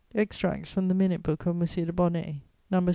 [0.15, 1.85] ]EXTRACTS FROM THE MINUTE BOOK OF M.
[1.85, 2.83] DE BONNAY No.